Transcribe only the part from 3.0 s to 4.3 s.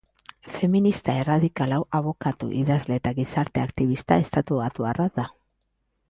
eta gizarte aktibista